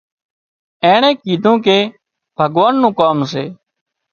[0.83, 1.79] اينڻي ڪيڌوون ڪي
[2.37, 3.45] ڀڳوان نُون ڪام سي